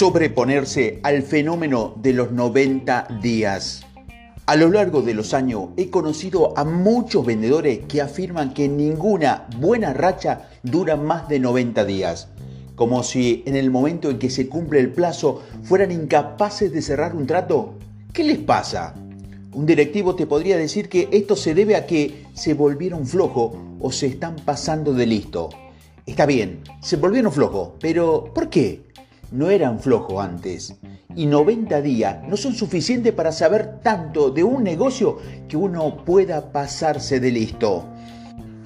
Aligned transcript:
sobreponerse 0.00 0.98
al 1.02 1.22
fenómeno 1.22 1.92
de 2.00 2.14
los 2.14 2.32
90 2.32 3.18
días. 3.20 3.84
A 4.46 4.56
lo 4.56 4.70
largo 4.70 5.02
de 5.02 5.12
los 5.12 5.34
años 5.34 5.68
he 5.76 5.90
conocido 5.90 6.56
a 6.56 6.64
muchos 6.64 7.26
vendedores 7.26 7.80
que 7.80 8.00
afirman 8.00 8.54
que 8.54 8.66
ninguna 8.66 9.46
buena 9.58 9.92
racha 9.92 10.48
dura 10.62 10.96
más 10.96 11.28
de 11.28 11.38
90 11.38 11.84
días, 11.84 12.28
como 12.76 13.02
si 13.02 13.42
en 13.44 13.56
el 13.56 13.70
momento 13.70 14.08
en 14.08 14.18
que 14.18 14.30
se 14.30 14.48
cumple 14.48 14.80
el 14.80 14.90
plazo 14.90 15.42
fueran 15.64 15.92
incapaces 15.92 16.72
de 16.72 16.80
cerrar 16.80 17.14
un 17.14 17.26
trato. 17.26 17.74
¿Qué 18.14 18.24
les 18.24 18.38
pasa? 18.38 18.94
Un 19.52 19.66
directivo 19.66 20.14
te 20.14 20.26
podría 20.26 20.56
decir 20.56 20.88
que 20.88 21.10
esto 21.12 21.36
se 21.36 21.52
debe 21.52 21.76
a 21.76 21.84
que 21.84 22.24
se 22.32 22.54
volvieron 22.54 23.06
flojo 23.06 23.76
o 23.78 23.92
se 23.92 24.06
están 24.06 24.36
pasando 24.46 24.94
de 24.94 25.04
listo. 25.04 25.50
Está 26.06 26.24
bien, 26.24 26.60
se 26.80 26.96
volvieron 26.96 27.30
flojo, 27.30 27.76
pero 27.78 28.32
¿por 28.34 28.48
qué? 28.48 28.89
No 29.32 29.50
eran 29.50 29.80
flojos 29.80 30.22
antes. 30.24 30.76
Y 31.14 31.26
90 31.26 31.80
días 31.82 32.18
no 32.28 32.36
son 32.36 32.54
suficientes 32.54 33.12
para 33.12 33.32
saber 33.32 33.80
tanto 33.82 34.30
de 34.30 34.44
un 34.44 34.62
negocio 34.62 35.18
que 35.48 35.56
uno 35.56 36.04
pueda 36.04 36.52
pasarse 36.52 37.20
de 37.20 37.30
listo. 37.30 37.84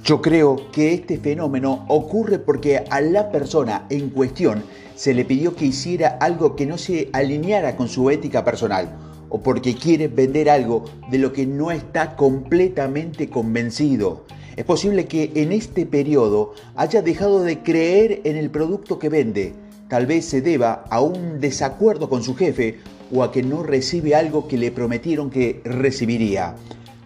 Yo 0.05 0.21
creo 0.21 0.71
que 0.71 0.93
este 0.93 1.17
fenómeno 1.19 1.87
ocurre 1.89 2.39
porque 2.39 2.85
a 2.91 3.01
la 3.01 3.31
persona 3.31 3.87
en 3.89 4.11
cuestión 4.11 4.63
se 4.95 5.15
le 5.15 5.25
pidió 5.25 5.57
que 5.57 5.67
hiciera 5.67 6.19
algo 6.21 6.55
que 6.57 6.67
no 6.67 6.77
se 6.77 7.09
alineara 7.13 7.77
con 7.77 7.89
su 7.89 8.11
ética 8.11 8.45
personal 8.45 8.89
o 9.31 9.41
porque 9.41 9.75
quiere 9.75 10.09
vender 10.09 10.51
algo 10.51 10.85
de 11.11 11.19
lo 11.19 11.33
que 11.33 11.47
no 11.47 11.71
está 11.71 12.15
completamente 12.17 13.31
convencido. 13.31 14.25
Es 14.57 14.65
posible 14.65 15.07
que 15.07 15.33
en 15.35 15.51
este 15.51 15.87
periodo 15.87 16.55
haya 16.77 17.03
dejado 17.03 17.43
de 17.43 17.61
creer 17.61 18.21
en 18.23 18.37
el 18.37 18.51
producto 18.51 19.01
que 19.01 19.09
vende, 19.09 19.53
Tal 19.95 20.07
vez 20.07 20.25
se 20.25 20.41
deba 20.41 20.87
a 20.91 21.01
un 21.01 21.39
desacuerdo 21.39 22.09
con 22.09 22.25
su 22.25 22.35
jefe 22.35 22.81
o 23.13 23.23
a 23.23 23.31
que 23.31 23.45
no 23.45 23.63
recibe 23.63 24.17
algo 24.17 24.49
que 24.49 24.59
le 24.59 24.73
prometieron 24.73 25.31
que 25.31 25.61
recibiría. 25.65 26.57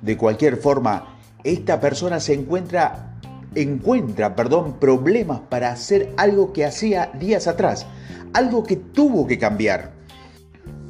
De 0.01 0.17
cualquier 0.17 0.57
forma, 0.57 1.19
esta 1.45 1.83
persona 1.83 2.19
se 2.19 2.33
encuentra 2.33 3.21
encuentra, 3.55 4.35
perdón, 4.35 4.79
problemas 4.81 5.41
para 5.51 5.71
hacer 5.71 6.15
algo 6.17 6.55
que 6.55 6.65
hacía 6.65 7.13
días 7.21 7.47
atrás, 7.47 7.85
algo 8.33 8.63
que 8.63 8.77
tuvo 8.77 9.27
que 9.27 9.37
cambiar. 9.37 9.93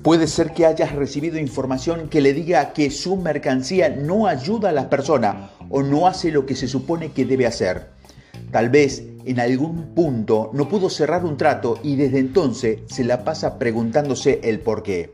Puede 0.04 0.28
ser 0.28 0.52
que 0.52 0.66
hayas 0.66 0.94
recibido 0.94 1.36
información 1.36 2.08
que 2.08 2.20
le 2.20 2.32
diga 2.32 2.74
que 2.74 2.92
su 2.92 3.16
mercancía 3.16 3.88
no 3.88 4.28
ayuda 4.28 4.68
a 4.68 4.72
las 4.72 4.86
personas 4.86 5.50
o 5.68 5.82
no 5.82 6.06
hace 6.06 6.30
lo 6.30 6.46
que 6.46 6.54
se 6.54 6.68
supone 6.68 7.10
que 7.10 7.24
debe 7.24 7.44
hacer. 7.44 7.97
Tal 8.50 8.70
vez 8.70 9.04
en 9.24 9.40
algún 9.40 9.94
punto 9.94 10.50
no 10.54 10.68
pudo 10.68 10.88
cerrar 10.88 11.24
un 11.24 11.36
trato 11.36 11.78
y 11.82 11.96
desde 11.96 12.18
entonces 12.18 12.78
se 12.86 13.04
la 13.04 13.24
pasa 13.24 13.58
preguntándose 13.58 14.40
el 14.42 14.60
por 14.60 14.82
qué. 14.82 15.12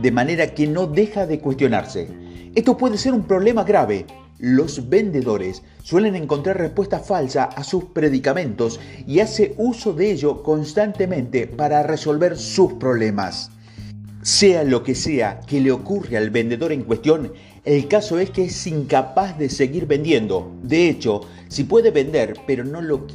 De 0.00 0.10
manera 0.10 0.54
que 0.54 0.66
no 0.66 0.86
deja 0.86 1.26
de 1.26 1.40
cuestionarse. 1.40 2.08
Esto 2.54 2.76
puede 2.76 2.96
ser 2.96 3.12
un 3.12 3.24
problema 3.24 3.64
grave. 3.64 4.06
Los 4.38 4.88
vendedores 4.88 5.62
suelen 5.82 6.16
encontrar 6.16 6.56
respuesta 6.56 7.00
falsa 7.00 7.44
a 7.44 7.62
sus 7.62 7.84
predicamentos 7.84 8.80
y 9.06 9.20
hace 9.20 9.54
uso 9.58 9.92
de 9.92 10.10
ello 10.10 10.42
constantemente 10.42 11.46
para 11.46 11.82
resolver 11.82 12.38
sus 12.38 12.72
problemas. 12.74 13.50
Sea 14.22 14.64
lo 14.64 14.82
que 14.82 14.94
sea 14.94 15.40
que 15.46 15.60
le 15.60 15.70
ocurre 15.70 16.16
al 16.16 16.30
vendedor 16.30 16.72
en 16.72 16.84
cuestión, 16.84 17.32
el 17.64 17.88
caso 17.88 18.18
es 18.18 18.30
que 18.30 18.44
es 18.44 18.66
incapaz 18.66 19.38
de 19.38 19.50
seguir 19.50 19.86
vendiendo. 19.86 20.50
De 20.62 20.88
hecho, 20.88 21.22
si 21.48 21.64
puede 21.64 21.90
vender, 21.90 22.34
pero 22.46 22.64
no, 22.64 22.80
lo, 22.80 23.06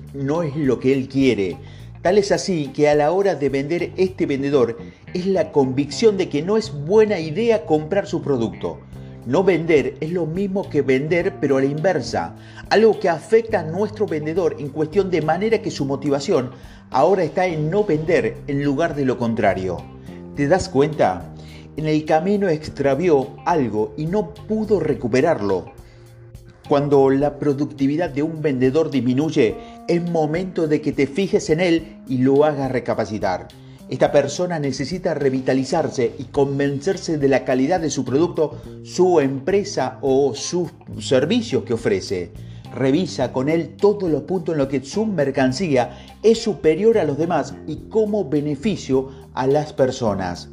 es 0.43 0.55
lo 0.55 0.79
que 0.79 0.93
él 0.93 1.07
quiere. 1.07 1.57
Tal 2.03 2.19
es 2.19 2.31
así 2.31 2.67
que 2.67 2.87
a 2.87 2.93
la 2.93 3.11
hora 3.11 3.33
de 3.33 3.49
vender 3.49 3.91
este 3.97 4.27
vendedor 4.27 4.77
es 5.15 5.25
la 5.25 5.51
convicción 5.51 6.17
de 6.17 6.29
que 6.29 6.43
no 6.43 6.57
es 6.57 6.71
buena 6.71 7.19
idea 7.19 7.65
comprar 7.65 8.05
su 8.05 8.21
producto. 8.21 8.79
No 9.25 9.43
vender 9.43 9.95
es 9.99 10.11
lo 10.11 10.27
mismo 10.27 10.69
que 10.69 10.83
vender 10.83 11.33
pero 11.41 11.57
a 11.57 11.61
la 11.61 11.65
inversa, 11.65 12.35
algo 12.69 12.99
que 12.99 13.09
afecta 13.09 13.61
a 13.61 13.63
nuestro 13.63 14.05
vendedor 14.05 14.57
en 14.59 14.69
cuestión 14.69 15.09
de 15.09 15.23
manera 15.23 15.63
que 15.63 15.71
su 15.71 15.85
motivación 15.85 16.51
ahora 16.91 17.23
está 17.23 17.47
en 17.47 17.71
no 17.71 17.83
vender 17.83 18.37
en 18.45 18.63
lugar 18.63 18.95
de 18.95 19.05
lo 19.05 19.17
contrario. 19.17 19.77
¿Te 20.35 20.47
das 20.47 20.69
cuenta? 20.69 21.34
En 21.77 21.87
el 21.87 22.05
camino 22.05 22.47
extravió 22.47 23.35
algo 23.45 23.93
y 23.97 24.05
no 24.05 24.33
pudo 24.33 24.79
recuperarlo. 24.79 25.73
Cuando 26.69 27.09
la 27.09 27.37
productividad 27.37 28.09
de 28.09 28.23
un 28.23 28.41
vendedor 28.41 28.89
disminuye, 28.89 29.55
es 29.87 30.01
momento 30.09 30.67
de 30.67 30.79
que 30.79 30.93
te 30.93 31.05
fijes 31.05 31.49
en 31.49 31.59
él 31.59 31.97
y 32.07 32.19
lo 32.19 32.45
hagas 32.45 32.71
recapacitar. 32.71 33.49
Esta 33.89 34.11
persona 34.11 34.57
necesita 34.57 35.13
revitalizarse 35.13 36.15
y 36.17 36.23
convencerse 36.23 37.17
de 37.19 37.27
la 37.27 37.43
calidad 37.43 37.81
de 37.81 37.91
su 37.91 38.03
producto, 38.03 38.59
su 38.83 39.19
empresa 39.19 39.99
o 40.01 40.33
sus 40.33 40.71
servicios 40.99 41.65
que 41.65 41.73
ofrece. 41.73 42.31
Revisa 42.73 43.31
con 43.31 43.47
él 43.47 43.75
todos 43.77 44.09
los 44.09 44.23
puntos 44.23 44.53
en 44.53 44.59
los 44.59 44.69
que 44.69 44.83
su 44.83 45.05
mercancía 45.05 45.99
es 46.23 46.41
superior 46.41 46.97
a 46.97 47.03
los 47.03 47.17
demás 47.17 47.53
y 47.67 47.75
como 47.89 48.27
beneficio 48.27 49.11
a 49.33 49.45
las 49.45 49.71
personas. 49.71 50.49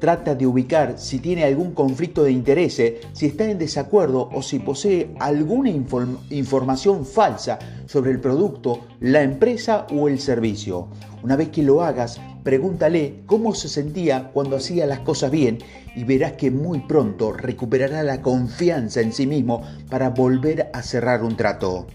Trata 0.00 0.34
de 0.34 0.46
ubicar 0.46 0.94
si 0.98 1.18
tiene 1.18 1.44
algún 1.44 1.72
conflicto 1.72 2.24
de 2.24 2.32
intereses, 2.32 2.94
si 3.12 3.26
está 3.26 3.44
en 3.44 3.58
desacuerdo 3.58 4.30
o 4.32 4.40
si 4.42 4.58
posee 4.58 5.10
alguna 5.20 5.68
información 5.68 7.04
falsa 7.04 7.58
sobre 7.84 8.10
el 8.10 8.18
producto, 8.18 8.80
la 9.00 9.22
empresa 9.22 9.86
o 9.92 10.08
el 10.08 10.18
servicio. 10.18 10.88
Una 11.22 11.36
vez 11.36 11.50
que 11.50 11.62
lo 11.62 11.82
hagas, 11.82 12.18
pregúntale 12.42 13.20
cómo 13.26 13.54
se 13.54 13.68
sentía 13.68 14.30
cuando 14.32 14.56
hacía 14.56 14.86
las 14.86 15.00
cosas 15.00 15.30
bien 15.30 15.58
y 15.94 16.04
verás 16.04 16.32
que 16.32 16.50
muy 16.50 16.80
pronto 16.80 17.34
recuperará 17.34 18.02
la 18.02 18.22
confianza 18.22 19.02
en 19.02 19.12
sí 19.12 19.26
mismo 19.26 19.60
para 19.90 20.08
volver 20.08 20.70
a 20.72 20.82
cerrar 20.82 21.22
un 21.22 21.36
trato. 21.36 21.86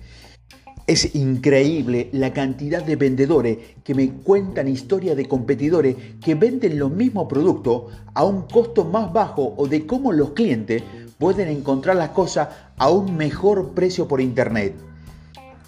Es 0.88 1.16
increíble 1.16 2.10
la 2.12 2.32
cantidad 2.32 2.84
de 2.84 2.96
vendedores 2.96 3.58
que 3.84 3.96
me 3.96 4.08
cuentan 4.12 4.68
historias 4.68 5.18
de 5.18 5.28
competidores 5.28 5.96
que 6.24 6.36
venden 6.36 6.78
los 6.78 6.92
mismos 6.92 7.28
productos 7.28 7.86
a 8.14 8.24
un 8.24 8.44
costo 8.44 8.86
más 8.86 9.12
bajo 9.12 9.56
o 9.58 9.68
de 9.68 9.88
cómo 9.88 10.12
los 10.12 10.32
clientes 10.32 10.84
pueden 11.18 11.48
encontrar 11.50 11.96
las 11.96 12.10
cosas 12.10 12.50
a 12.78 12.90
un 12.92 13.18
mejor 13.18 13.72
precio 13.74 14.08
por 14.08 14.22
internet. 14.22 14.76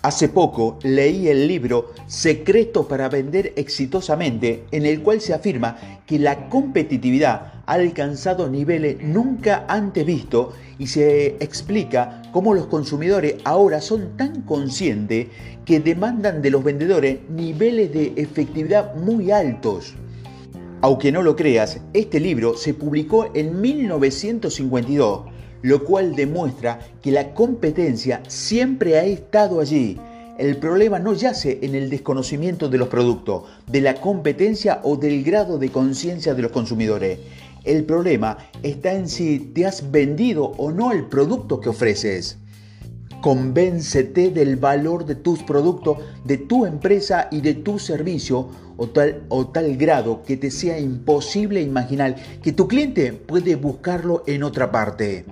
Hace 0.03 0.29
poco 0.29 0.77
leí 0.83 1.27
el 1.29 1.47
libro 1.47 1.93
Secreto 2.05 2.87
para 2.87 3.09
vender 3.09 3.53
exitosamente, 3.55 4.65
en 4.69 4.85
el 4.85 5.01
cual 5.01 5.19
se 5.19 5.33
afirma 5.33 5.77
que 6.05 6.19
la 6.19 6.47
competitividad 6.47 7.56
ha 7.67 7.73
alcanzado 7.73 8.49
niveles 8.49 8.97
nunca 9.01 9.65
antes 9.67 10.05
vistos 10.05 10.55
y 10.79 10.87
se 10.87 11.35
explica 11.39 12.23
cómo 12.31 12.55
los 12.55 12.65
consumidores 12.65 13.35
ahora 13.43 13.81
son 13.81 14.17
tan 14.17 14.41
conscientes 14.41 15.27
que 15.65 15.79
demandan 15.79 16.41
de 16.41 16.49
los 16.49 16.63
vendedores 16.63 17.19
niveles 17.29 17.93
de 17.93 18.13
efectividad 18.15 18.95
muy 18.95 19.29
altos. 19.31 19.93
Aunque 20.81 21.11
no 21.11 21.21
lo 21.21 21.35
creas, 21.35 21.79
este 21.93 22.19
libro 22.19 22.57
se 22.57 22.73
publicó 22.73 23.29
en 23.35 23.61
1952 23.61 25.37
lo 25.61 25.83
cual 25.83 26.15
demuestra 26.15 26.79
que 27.01 27.11
la 27.11 27.33
competencia 27.33 28.21
siempre 28.27 28.97
ha 28.97 29.03
estado 29.03 29.59
allí. 29.59 29.97
El 30.37 30.57
problema 30.57 30.99
no 30.99 31.13
yace 31.13 31.59
en 31.63 31.73
el 31.73 31.89
desconocimiento 31.89 32.69
de 32.69 32.77
los 32.77 32.89
productos, 32.89 33.45
de 33.65 33.81
la 33.81 33.95
competencia 33.95 34.81
o 34.83 34.95
del 34.95 35.23
grado 35.23 35.57
de 35.57 35.69
conciencia 35.69 36.35
de 36.35 36.43
los 36.43 36.51
consumidores. 36.51 37.19
El 37.67 37.83
problema 37.83 38.37
está 38.63 38.93
en 38.93 39.09
si 39.09 39.39
te 39.39 39.65
has 39.65 39.91
vendido 39.91 40.53
o 40.57 40.71
no 40.71 40.93
el 40.93 41.03
producto 41.03 41.59
que 41.59 41.67
ofreces. 41.67 42.37
Convéncete 43.21 44.31
del 44.31 44.55
valor 44.55 45.05
de 45.05 45.15
tus 45.15 45.43
productos, 45.43 45.97
de 46.23 46.37
tu 46.37 46.65
empresa 46.65 47.27
y 47.29 47.41
de 47.41 47.55
tu 47.55 47.77
servicio 47.77 48.47
o 48.77 48.87
tal, 48.87 49.25
o 49.27 49.47
tal 49.47 49.75
grado 49.75 50.23
que 50.23 50.37
te 50.37 50.49
sea 50.49 50.79
imposible 50.79 51.61
imaginar 51.61 52.15
que 52.41 52.53
tu 52.53 52.69
cliente 52.69 53.11
puede 53.11 53.57
buscarlo 53.57 54.23
en 54.27 54.43
otra 54.43 54.71
parte. 54.71 55.25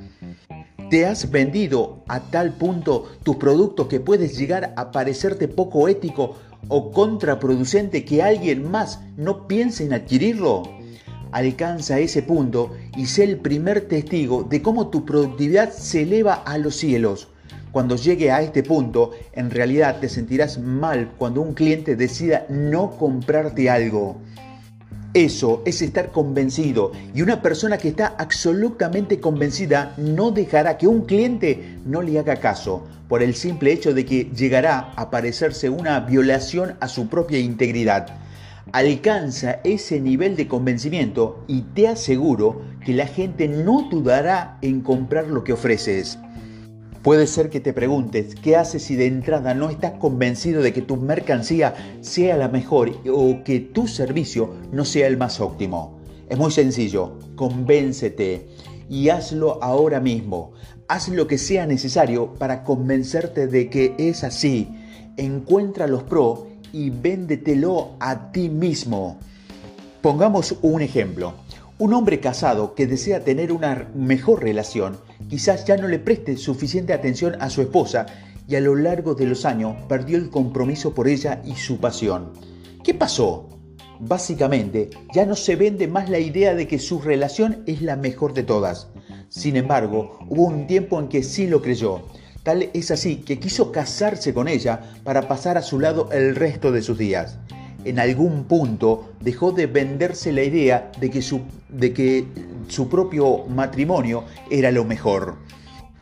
¿Te 0.89 1.05
has 1.05 1.31
vendido 1.31 2.03
a 2.09 2.19
tal 2.19 2.57
punto 2.57 3.05
tus 3.23 3.37
productos 3.37 3.87
que 3.87 4.01
puedes 4.01 4.37
llegar 4.37 4.73
a 4.75 4.91
parecerte 4.91 5.47
poco 5.47 5.87
ético 5.87 6.35
o 6.67 6.91
contraproducente 6.91 8.03
que 8.03 8.21
alguien 8.21 8.69
más 8.69 8.99
no 9.15 9.47
piense 9.47 9.85
en 9.85 9.93
adquirirlo? 9.93 10.75
Alcanza 11.35 11.99
ese 11.99 12.21
punto 12.21 12.77
y 12.95 13.07
sé 13.07 13.25
el 13.25 13.35
primer 13.35 13.89
testigo 13.89 14.45
de 14.45 14.61
cómo 14.61 14.87
tu 14.87 15.03
productividad 15.03 15.69
se 15.69 16.03
eleva 16.03 16.35
a 16.35 16.57
los 16.57 16.77
cielos. 16.77 17.27
Cuando 17.73 17.97
llegue 17.97 18.31
a 18.31 18.41
este 18.41 18.63
punto, 18.63 19.11
en 19.33 19.51
realidad 19.51 19.99
te 19.99 20.07
sentirás 20.07 20.57
mal 20.59 21.11
cuando 21.17 21.41
un 21.41 21.53
cliente 21.53 21.97
decida 21.97 22.45
no 22.47 22.91
comprarte 22.91 23.69
algo. 23.69 24.15
Eso 25.13 25.61
es 25.65 25.81
estar 25.81 26.13
convencido 26.13 26.93
y 27.13 27.21
una 27.21 27.41
persona 27.41 27.77
que 27.77 27.89
está 27.89 28.15
absolutamente 28.17 29.19
convencida 29.19 29.93
no 29.97 30.31
dejará 30.31 30.77
que 30.77 30.87
un 30.87 31.01
cliente 31.01 31.79
no 31.85 32.01
le 32.01 32.17
haga 32.17 32.37
caso 32.37 32.85
por 33.09 33.21
el 33.21 33.35
simple 33.35 33.73
hecho 33.73 33.93
de 33.93 34.05
que 34.05 34.31
llegará 34.33 34.93
a 34.95 35.09
parecerse 35.09 35.69
una 35.69 35.99
violación 35.99 36.77
a 36.79 36.87
su 36.87 37.09
propia 37.09 37.39
integridad. 37.39 38.24
Alcanza 38.71 39.59
ese 39.63 40.01
nivel 40.01 40.35
de 40.35 40.47
convencimiento 40.47 41.43
y 41.47 41.61
te 41.61 41.87
aseguro 41.87 42.61
que 42.83 42.93
la 42.93 43.07
gente 43.07 43.47
no 43.47 43.87
dudará 43.89 44.57
en 44.61 44.81
comprar 44.81 45.27
lo 45.27 45.43
que 45.43 45.53
ofreces. 45.53 46.17
Puede 47.03 47.27
ser 47.27 47.51
que 47.51 47.59
te 47.59 47.71
preguntes, 47.71 48.33
¿qué 48.33 48.55
haces 48.55 48.81
si 48.81 48.95
de 48.95 49.05
entrada 49.05 49.53
no 49.53 49.69
estás 49.69 49.91
convencido 49.99 50.63
de 50.63 50.73
que 50.73 50.81
tu 50.81 50.97
mercancía 50.97 51.75
sea 52.01 52.35
la 52.35 52.49
mejor 52.49 52.91
o 53.07 53.43
que 53.43 53.59
tu 53.59 53.87
servicio 53.87 54.55
no 54.71 54.83
sea 54.83 55.05
el 55.05 55.15
más 55.15 55.39
óptimo? 55.39 55.99
Es 56.27 56.39
muy 56.39 56.51
sencillo, 56.51 57.19
convéncete 57.35 58.47
y 58.89 59.09
hazlo 59.09 59.63
ahora 59.63 59.99
mismo. 59.99 60.53
Haz 60.87 61.09
lo 61.09 61.27
que 61.27 61.37
sea 61.37 61.67
necesario 61.67 62.33
para 62.33 62.63
convencerte 62.63 63.45
de 63.45 63.69
que 63.69 63.93
es 63.99 64.23
así. 64.23 64.67
Encuentra 65.17 65.85
los 65.85 66.01
pros 66.03 66.45
y 66.75 66.89
véndetelo 66.89 67.91
a 68.01 68.33
ti 68.33 68.49
mismo. 68.49 69.17
Pongamos 70.01 70.57
un 70.61 70.81
ejemplo. 70.81 71.33
Un 71.79 71.93
hombre 71.93 72.19
casado 72.19 72.75
que 72.75 72.85
desea 72.85 73.23
tener 73.23 73.53
una 73.53 73.89
mejor 73.95 74.43
relación 74.43 74.97
quizás 75.29 75.63
ya 75.63 75.77
no 75.77 75.87
le 75.87 75.99
preste 75.99 76.35
suficiente 76.35 76.91
atención 76.91 77.41
a 77.41 77.49
su 77.49 77.61
esposa 77.61 78.07
y 78.45 78.55
a 78.55 78.59
lo 78.59 78.75
largo 78.75 79.15
de 79.15 79.25
los 79.25 79.45
años 79.45 79.75
perdió 79.87 80.17
el 80.17 80.29
compromiso 80.29 80.93
por 80.93 81.07
ella 81.07 81.41
y 81.45 81.55
su 81.55 81.77
pasión. 81.77 82.33
¿Qué 82.83 82.93
pasó? 82.93 83.49
Básicamente, 84.01 84.89
ya 85.13 85.25
no 85.25 85.37
se 85.37 85.55
vende 85.55 85.87
más 85.87 86.09
la 86.09 86.19
idea 86.19 86.55
de 86.55 86.67
que 86.67 86.77
su 86.77 86.99
relación 86.99 87.63
es 87.67 87.81
la 87.81 87.95
mejor 87.95 88.33
de 88.33 88.43
todas. 88.43 88.89
Sin 89.29 89.55
embargo, 89.55 90.19
hubo 90.27 90.43
un 90.43 90.67
tiempo 90.67 90.99
en 90.99 91.07
que 91.07 91.23
sí 91.23 91.47
lo 91.47 91.61
creyó. 91.61 92.01
Tal 92.45 92.69
es 92.73 92.91
así 92.91 93.17
que 93.17 93.39
quiso 93.39 93.73
casarse 93.73 94.33
con 94.33 94.47
ella 94.47 94.79
para 95.03 95.27
pasar 95.27 95.57
a 95.57 95.61
su 95.61 95.81
lado 95.81 96.09
el 96.13 96.33
resto 96.37 96.71
de 96.71 96.81
sus 96.81 96.97
días 96.97 97.37
en 97.85 97.99
algún 97.99 98.43
punto 98.45 99.11
dejó 99.21 99.51
de 99.51 99.67
venderse 99.67 100.31
la 100.31 100.43
idea 100.43 100.91
de 100.99 101.09
que 101.09 101.21
su, 101.21 101.41
de 101.69 101.93
que 101.93 102.25
su 102.67 102.89
propio 102.89 103.45
matrimonio 103.45 104.25
era 104.49 104.71
lo 104.71 104.83
mejor. 104.83 105.35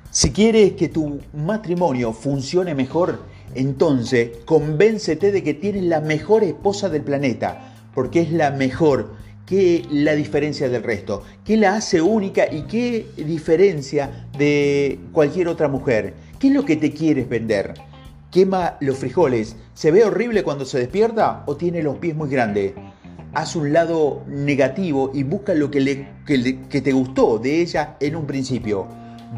Si 0.10 0.31
quieres 0.31 0.74
que 0.74 0.90
tu 0.90 1.19
matrimonio 1.34 2.13
funcione 2.13 2.74
mejor, 2.74 3.19
entonces 3.54 4.30
convéncete 4.46 5.31
de 5.31 5.44
que 5.44 5.54
tienes 5.54 5.84
la 5.84 6.00
mejor 6.00 6.44
esposa 6.44 6.89
del 6.89 7.01
planeta, 7.01 7.74
porque 7.94 8.22
es 8.22 8.31
la 8.31 8.51
mejor. 8.51 9.22
¿Qué 9.46 9.86
la 9.92 10.16
diferencia 10.16 10.69
del 10.69 10.84
resto? 10.84 11.24
¿Qué 11.44 11.57
la 11.57 11.75
hace 11.75 12.01
única 12.01 12.51
y 12.51 12.62
qué 12.62 13.06
diferencia 13.18 14.28
de 14.38 15.00
cualquier 15.12 15.50
otra 15.50 15.68
mujer? 15.68 16.13
¿Qué 16.44 16.50
es 16.50 16.56
lo 16.56 16.66
que 16.66 16.75
te 16.75 16.92
quieres 16.92 17.30
vender? 17.30 17.74
quema 18.30 18.75
los 18.81 18.98
frijoles, 18.98 19.56
¿se 19.74 19.92
ve 19.92 20.04
horrible 20.04 20.44
cuando 20.44 20.66
se 20.66 20.78
despierta 20.78 21.42
o 21.45 21.56
tiene 21.56 21.81
los 21.81 22.00
pies 22.00 22.18
muy 22.18 22.30
grandes? 22.30 22.74
Haz 23.34 23.56
un 23.56 23.72
lado 23.72 24.25
negativo 24.28 25.10
y 25.13 25.24
busca 25.24 25.54
lo 25.54 25.72
que, 25.72 25.80
le, 25.80 26.10
que, 26.25 26.81
te 26.81 26.92
gustó 26.92 27.40
de 27.40 27.62
ella 27.62 27.95
en 28.01 28.18
un 28.18 28.28
principio. 28.28 28.90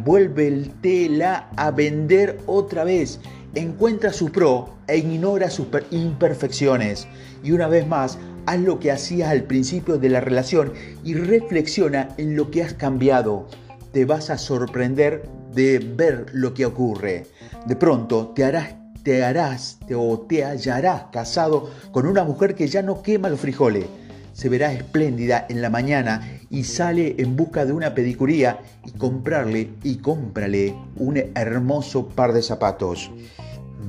Vuélvetela 0.04 1.52
a 1.56 1.70
vender 1.70 2.40
otra 2.48 2.84
vez. 2.84 3.20
Encuentra 3.54 4.12
su 4.12 4.32
pro 4.32 4.74
e 4.88 4.98
ignora 4.98 5.52
sus 5.52 5.68
imperfecciones. 5.92 7.08
Y 7.44 7.52
una 7.52 7.68
vez 7.68 7.86
más, 7.86 8.18
haz 8.48 8.60
lo 8.62 8.80
que 8.80 8.92
hacías 8.92 9.30
al 9.30 9.44
principio 9.44 10.00
de 10.00 10.10
la 10.10 10.22
relación 10.22 10.74
y 11.04 11.14
reflexiona 11.14 12.10
en 12.18 12.36
lo 12.36 12.50
que 12.50 12.64
has 12.64 12.74
cambiado. 12.74 13.46
Te 13.92 14.06
vas 14.06 14.32
a 14.32 14.40
sorprender 14.40 15.30
de 15.56 15.80
ver 15.80 16.28
lo 16.34 16.54
que 16.54 16.66
ocurre. 16.66 17.26
De 17.66 17.76
pronto 17.76 18.34
te 18.36 18.44
harás 18.44 18.76
te 19.06 19.24
harás 19.24 19.78
o 19.96 20.20
te 20.22 20.44
hallarás 20.44 21.04
casado 21.12 21.70
con 21.92 22.08
una 22.08 22.24
mujer 22.24 22.56
que 22.56 22.68
ya 22.68 22.82
no 22.82 23.04
quema 23.04 23.30
los 23.30 23.40
frijoles. 23.40 23.86
Se 24.34 24.50
verá 24.50 24.74
espléndida 24.74 25.46
en 25.48 25.62
la 25.62 25.70
mañana 25.70 26.40
y 26.50 26.64
sale 26.64 27.16
en 27.20 27.36
busca 27.36 27.66
de 27.66 27.72
una 27.72 27.94
pedicuría 27.94 28.60
y 28.84 28.92
comprarle 28.98 29.70
y 29.84 29.98
cómprale 29.98 30.76
un 30.98 31.18
hermoso 31.36 32.10
par 32.10 32.34
de 32.34 32.42
zapatos. 32.42 33.12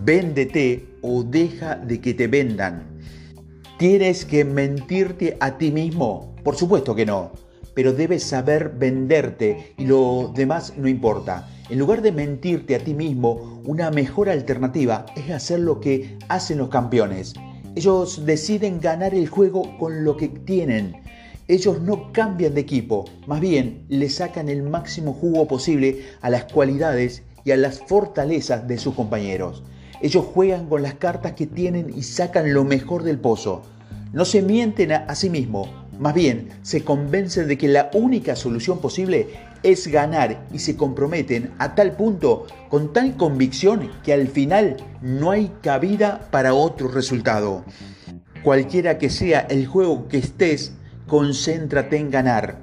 Véndete 0.04 0.86
o 1.00 1.22
deja 1.22 1.76
de 1.76 1.98
que 2.00 2.12
te 2.12 2.28
vendan. 2.28 2.84
¿Tienes 3.78 4.26
que 4.26 4.44
mentirte 4.44 5.38
a 5.40 5.56
ti 5.56 5.72
mismo? 5.72 6.36
Por 6.44 6.56
supuesto 6.56 6.94
que 6.94 7.06
no, 7.06 7.32
pero 7.76 7.92
debes 7.92 8.22
saber 8.22 8.70
venderte 8.70 9.74
y 9.76 9.84
lo 9.84 10.32
demás 10.34 10.72
no 10.78 10.88
importa. 10.88 11.46
En 11.68 11.78
lugar 11.78 12.00
de 12.00 12.10
mentirte 12.10 12.74
a 12.74 12.78
ti 12.78 12.94
mismo, 12.94 13.60
una 13.66 13.90
mejor 13.90 14.30
alternativa 14.30 15.04
es 15.14 15.30
hacer 15.30 15.60
lo 15.60 15.78
que 15.78 16.16
hacen 16.28 16.56
los 16.56 16.70
campeones. 16.70 17.34
Ellos 17.74 18.24
deciden 18.24 18.80
ganar 18.80 19.12
el 19.12 19.28
juego 19.28 19.76
con 19.76 20.04
lo 20.04 20.16
que 20.16 20.28
tienen. 20.28 21.02
Ellos 21.48 21.82
no 21.82 22.12
cambian 22.12 22.54
de 22.54 22.62
equipo, 22.62 23.04
más 23.26 23.42
bien 23.42 23.84
le 23.90 24.08
sacan 24.08 24.48
el 24.48 24.62
máximo 24.62 25.12
jugo 25.12 25.46
posible 25.46 26.02
a 26.22 26.30
las 26.30 26.44
cualidades 26.44 27.24
y 27.44 27.50
a 27.50 27.58
las 27.58 27.80
fortalezas 27.80 28.66
de 28.66 28.78
sus 28.78 28.94
compañeros. 28.94 29.64
Ellos 30.00 30.24
juegan 30.24 30.66
con 30.66 30.82
las 30.82 30.94
cartas 30.94 31.34
que 31.34 31.46
tienen 31.46 31.92
y 31.94 32.04
sacan 32.04 32.54
lo 32.54 32.64
mejor 32.64 33.02
del 33.02 33.18
pozo. 33.18 33.64
No 34.14 34.24
se 34.24 34.40
mienten 34.40 34.92
a, 34.92 35.14
sí 35.14 35.28
mismos, 35.28 35.68
más 35.98 36.14
bien 36.14 36.48
se 36.62 36.84
convencen 36.84 37.48
de 37.48 37.56
que 37.56 37.68
la 37.68 37.90
única 37.94 38.36
solución 38.36 38.80
posible 38.80 39.28
es 39.62 39.86
ganar 39.88 40.46
y 40.52 40.58
se 40.58 40.76
comprometen 40.76 41.52
a 41.58 41.74
tal 41.74 41.92
punto, 41.92 42.46
con 42.68 42.92
tal 42.92 43.16
convicción, 43.16 43.90
que 44.04 44.12
al 44.12 44.28
final 44.28 44.76
no 45.00 45.30
hay 45.30 45.50
cabida 45.62 46.28
para 46.30 46.54
otro 46.54 46.88
resultado. 46.88 47.64
Cualquiera 48.42 48.98
que 48.98 49.10
sea 49.10 49.40
el 49.40 49.66
juego 49.66 50.06
que 50.08 50.18
estés, 50.18 50.72
concéntrate 51.06 51.96
en 51.96 52.10
ganar. 52.10 52.58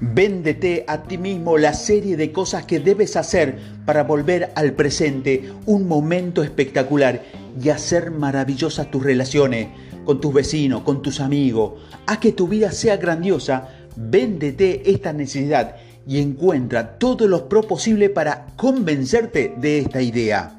Véndete 0.00 0.84
a 0.88 1.04
ti 1.04 1.16
mismo 1.16 1.58
la 1.58 1.74
serie 1.74 2.16
de 2.16 2.32
cosas 2.32 2.66
que 2.66 2.80
debes 2.80 3.16
hacer 3.16 3.56
para 3.86 4.02
volver 4.02 4.52
al 4.56 4.72
presente 4.72 5.52
un 5.64 5.86
momento 5.86 6.42
espectacular 6.42 7.22
y 7.60 7.68
hacer 7.68 8.10
maravillosas 8.10 8.90
tus 8.90 9.02
relaciones 9.02 9.68
con 10.04 10.20
tus 10.20 10.32
vecinos, 10.32 10.82
con 10.82 11.02
tus 11.02 11.20
amigos. 11.20 11.74
Haz 12.06 12.18
que 12.18 12.32
tu 12.32 12.48
vida 12.48 12.72
sea 12.72 12.96
grandiosa. 12.96 13.68
Véndete 13.96 14.90
esta 14.90 15.12
necesidad 15.12 15.76
y 16.06 16.20
encuentra 16.20 16.98
todos 16.98 17.28
los 17.28 17.42
pros 17.42 17.66
posibles 17.66 18.10
para 18.10 18.46
convencerte 18.56 19.54
de 19.56 19.78
esta 19.78 20.02
idea. 20.02 20.58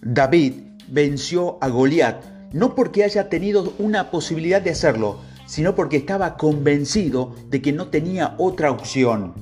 David 0.00 0.54
venció 0.88 1.58
a 1.60 1.68
Goliat 1.68 2.32
no 2.52 2.74
porque 2.74 3.04
haya 3.04 3.28
tenido 3.28 3.72
una 3.78 4.10
posibilidad 4.10 4.60
de 4.60 4.70
hacerlo, 4.70 5.20
sino 5.46 5.74
porque 5.74 5.96
estaba 5.96 6.36
convencido 6.36 7.34
de 7.48 7.62
que 7.62 7.72
no 7.72 7.88
tenía 7.88 8.34
otra 8.38 8.70
opción. 8.70 9.34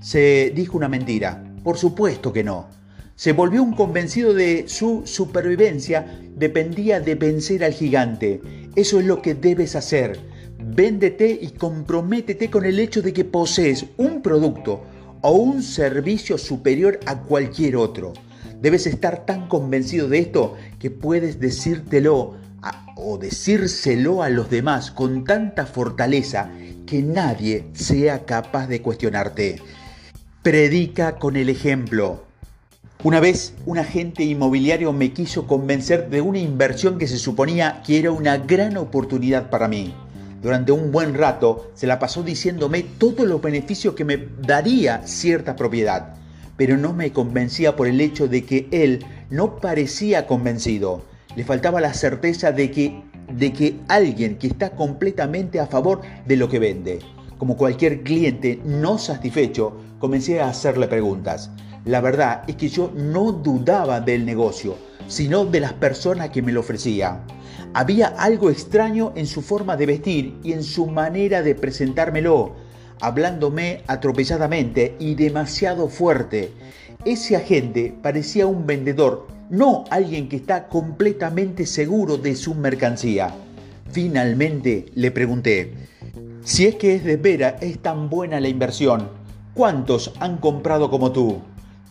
Se 0.00 0.52
dijo 0.54 0.76
una 0.76 0.88
mentira, 0.88 1.42
por 1.62 1.78
supuesto 1.78 2.32
que 2.32 2.44
no. 2.44 2.68
Se 3.16 3.32
volvió 3.32 3.62
un 3.62 3.74
convencido 3.74 4.34
de 4.34 4.64
su 4.68 5.02
supervivencia 5.04 6.20
dependía 6.36 7.00
de 7.00 7.14
vencer 7.14 7.64
al 7.64 7.72
gigante. 7.72 8.40
Eso 8.74 8.98
es 8.98 9.06
lo 9.06 9.22
que 9.22 9.34
debes 9.34 9.76
hacer 9.76 10.18
Véndete 10.66 11.38
y 11.40 11.50
comprométete 11.50 12.48
con 12.50 12.64
el 12.64 12.80
hecho 12.80 13.02
de 13.02 13.12
que 13.12 13.24
posees 13.24 13.84
un 13.98 14.22
producto 14.22 14.82
o 15.20 15.32
un 15.32 15.62
servicio 15.62 16.38
superior 16.38 16.98
a 17.06 17.20
cualquier 17.20 17.76
otro. 17.76 18.14
Debes 18.60 18.86
estar 18.86 19.26
tan 19.26 19.46
convencido 19.46 20.08
de 20.08 20.20
esto 20.20 20.56
que 20.78 20.90
puedes 20.90 21.38
decírtelo 21.38 22.36
o 22.96 23.18
decírselo 23.18 24.22
a 24.22 24.30
los 24.30 24.48
demás 24.48 24.90
con 24.90 25.24
tanta 25.24 25.66
fortaleza 25.66 26.50
que 26.86 27.02
nadie 27.02 27.66
sea 27.74 28.24
capaz 28.24 28.66
de 28.66 28.80
cuestionarte. 28.80 29.60
Predica 30.42 31.16
con 31.18 31.36
el 31.36 31.50
ejemplo. 31.50 32.24
Una 33.04 33.20
vez 33.20 33.52
un 33.66 33.76
agente 33.76 34.24
inmobiliario 34.24 34.90
me 34.94 35.12
quiso 35.12 35.46
convencer 35.46 36.08
de 36.08 36.22
una 36.22 36.38
inversión 36.38 36.96
que 36.96 37.06
se 37.06 37.18
suponía 37.18 37.82
que 37.86 37.98
era 37.98 38.10
una 38.10 38.38
gran 38.38 38.78
oportunidad 38.78 39.50
para 39.50 39.68
mí. 39.68 39.92
Durante 40.40 40.72
un 40.72 40.90
buen 40.90 41.12
rato 41.12 41.70
se 41.74 41.86
la 41.86 41.98
pasó 41.98 42.22
diciéndome 42.22 42.82
todos 42.82 43.28
los 43.28 43.42
beneficios 43.42 43.92
que 43.92 44.06
me 44.06 44.28
daría 44.40 45.06
cierta 45.06 45.54
propiedad, 45.54 46.14
pero 46.56 46.78
no 46.78 46.94
me 46.94 47.12
convencía 47.12 47.76
por 47.76 47.88
el 47.88 48.00
hecho 48.00 48.26
de 48.26 48.42
que 48.46 48.68
él 48.70 49.04
no 49.28 49.56
parecía 49.56 50.26
convencido. 50.26 51.02
Le 51.36 51.44
faltaba 51.44 51.82
la 51.82 51.92
certeza 51.92 52.52
de 52.52 52.70
que, 52.70 53.02
de 53.30 53.52
que 53.52 53.80
alguien 53.88 54.38
que 54.38 54.46
está 54.46 54.70
completamente 54.70 55.60
a 55.60 55.66
favor 55.66 56.00
de 56.24 56.36
lo 56.36 56.48
que 56.48 56.58
vende. 56.58 57.00
Como 57.36 57.58
cualquier 57.58 58.02
cliente 58.02 58.62
no 58.64 58.96
satisfecho, 58.96 59.76
comencé 59.98 60.40
a 60.40 60.48
hacerle 60.48 60.88
preguntas. 60.88 61.50
La 61.84 62.00
verdad 62.00 62.44
es 62.46 62.56
que 62.56 62.68
yo 62.70 62.90
no 62.94 63.30
dudaba 63.30 64.00
del 64.00 64.24
negocio, 64.24 64.76
sino 65.06 65.44
de 65.44 65.60
las 65.60 65.74
personas 65.74 66.30
que 66.30 66.40
me 66.40 66.50
lo 66.50 66.60
ofrecían. 66.60 67.20
Había 67.74 68.06
algo 68.06 68.48
extraño 68.48 69.12
en 69.16 69.26
su 69.26 69.42
forma 69.42 69.76
de 69.76 69.86
vestir 69.86 70.38
y 70.42 70.52
en 70.52 70.62
su 70.62 70.86
manera 70.86 71.42
de 71.42 71.54
presentármelo, 71.54 72.54
hablándome 73.00 73.82
atropelladamente 73.86 74.96
y 74.98 75.14
demasiado 75.14 75.88
fuerte. 75.88 76.52
Ese 77.04 77.36
agente 77.36 77.94
parecía 78.02 78.46
un 78.46 78.66
vendedor, 78.66 79.26
no 79.50 79.84
alguien 79.90 80.30
que 80.30 80.36
está 80.36 80.68
completamente 80.68 81.66
seguro 81.66 82.16
de 82.16 82.34
su 82.34 82.54
mercancía. 82.54 83.34
Finalmente 83.90 84.86
le 84.94 85.10
pregunté, 85.10 85.74
si 86.44 86.64
es 86.64 86.76
que 86.76 86.94
es 86.94 87.04
de 87.04 87.18
vera, 87.18 87.58
es 87.60 87.78
tan 87.80 88.08
buena 88.08 88.40
la 88.40 88.48
inversión, 88.48 89.10
¿cuántos 89.52 90.12
han 90.18 90.38
comprado 90.38 90.90
como 90.90 91.12
tú? 91.12 91.42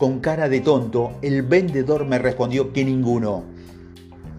Con 0.04 0.20
cara 0.20 0.50
de 0.50 0.60
tonto, 0.60 1.12
el 1.22 1.40
vendedor 1.40 2.04
me 2.04 2.18
respondió 2.18 2.74
que 2.74 2.84
ninguno. 2.84 3.42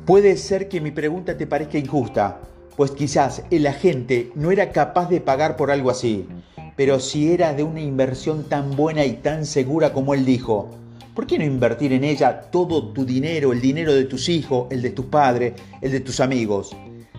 Puede 0.06 0.38
ser 0.38 0.70
que 0.70 0.80
mi 0.80 0.92
pregunta 0.92 1.38
te 1.38 1.48
parezca 1.48 1.80
injusta, 1.80 2.40
pues 2.78 2.92
quizás 2.92 3.42
el 3.50 3.66
agente 3.66 4.32
no 4.36 4.52
era 4.52 4.72
capaz 4.72 5.10
de 5.10 5.22
pagar 5.22 5.58
por 5.58 5.72
algo 5.72 5.90
así, 5.90 6.28
pero 6.76 7.00
si 7.00 7.32
era 7.32 7.56
de 7.56 7.64
una 7.64 7.82
inversión 7.82 8.44
tan 8.44 8.76
buena 8.76 9.06
y 9.06 9.14
tan 9.14 9.44
segura 9.48 9.92
como 9.92 10.14
él 10.14 10.24
dijo, 10.24 10.70
¿por 11.16 11.26
qué 11.26 11.40
no 11.40 11.46
invertir 11.46 11.94
en 11.94 12.04
ella 12.04 12.42
todo 12.42 12.90
tu 12.90 13.04
dinero, 13.04 13.52
el 13.52 13.60
dinero 13.60 13.92
de 13.92 14.06
tus 14.06 14.30
hijos, 14.30 14.68
el 14.70 14.84
de 14.84 14.92
tus 14.92 15.06
padres, 15.06 15.54
el 15.82 15.92
de 15.92 16.00
tus 16.00 16.20
amigos? 16.20 16.78